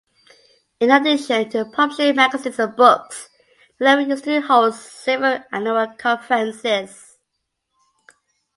In 0.79 0.89
addition 0.89 1.47
to 1.51 1.63
publishing 1.65 2.15
magazines 2.15 2.57
and 2.57 2.75
books, 2.75 3.29
the 3.77 3.85
Naval 3.85 4.09
Institute 4.11 4.45
holds 4.45 4.79
several 4.81 5.43
annual 5.51 5.93
conferences. 5.95 7.19